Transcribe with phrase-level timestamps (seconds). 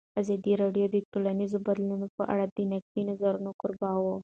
[0.21, 4.15] ازادي راډیو د ټولنیز بدلون په اړه د نقدي نظرونو کوربه وه.